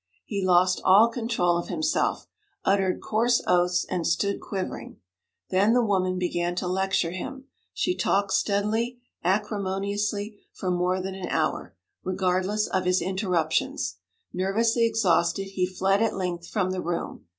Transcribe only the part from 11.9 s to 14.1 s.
regardless of his interruptions.